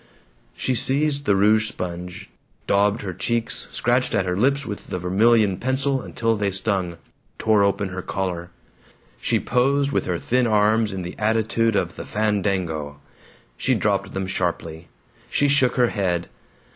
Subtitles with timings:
[0.57, 2.31] She seized the rouge sponge,
[2.65, 6.97] daubed her cheeks, scratched at her lips with the vermilion pencil until they stung,
[7.37, 8.49] tore open her collar.
[9.21, 12.99] She posed with her thin arms in the attitude of the fandango.
[13.57, 14.87] She dropped them sharply.
[15.29, 16.29] She shook her head.